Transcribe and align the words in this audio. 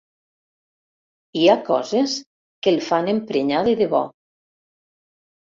Hi 1.39 1.43
ha 1.47 1.55
coses 1.67 2.15
que 2.65 2.73
el 2.73 2.81
fan 2.89 3.11
emprenyar 3.15 3.61
de 3.71 3.77
debò. 3.85 4.03